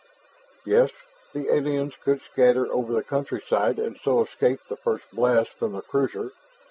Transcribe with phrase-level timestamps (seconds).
[0.65, 0.89] Yes;
[1.31, 5.83] the aliens could scatter over the countryside and so escape the first blast from the
[5.83, 6.31] cruiser.